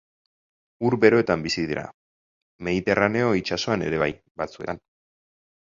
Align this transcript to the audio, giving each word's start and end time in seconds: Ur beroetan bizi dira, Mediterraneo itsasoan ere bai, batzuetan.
Ur 0.87 0.95
beroetan 1.03 1.43
bizi 1.47 1.65
dira, 1.73 1.83
Mediterraneo 2.69 3.31
itsasoan 3.43 3.89
ere 3.91 4.05
bai, 4.07 4.13
batzuetan. 4.43 4.85